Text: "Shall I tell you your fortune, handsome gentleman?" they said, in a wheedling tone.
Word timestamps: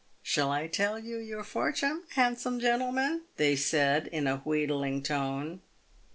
"Shall 0.23 0.49
I 0.51 0.65
tell 0.65 0.97
you 0.97 1.17
your 1.17 1.43
fortune, 1.43 2.05
handsome 2.15 2.59
gentleman?" 2.59 3.25
they 3.37 3.55
said, 3.55 4.07
in 4.07 4.25
a 4.25 4.37
wheedling 4.37 5.03
tone. 5.03 5.61